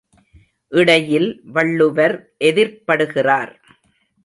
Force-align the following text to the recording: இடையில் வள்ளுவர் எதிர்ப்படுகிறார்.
இடையில் 0.71 1.27
வள்ளுவர் 1.45 2.15
எதிர்ப்படுகிறார். 2.43 3.53